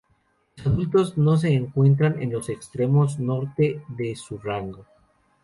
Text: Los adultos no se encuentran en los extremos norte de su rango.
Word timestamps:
Los 0.57 0.65
adultos 0.65 1.15
no 1.15 1.37
se 1.37 1.53
encuentran 1.53 2.19
en 2.23 2.31
los 2.33 2.49
extremos 2.49 3.19
norte 3.19 3.83
de 3.87 4.15
su 4.15 4.39
rango. 4.39 4.83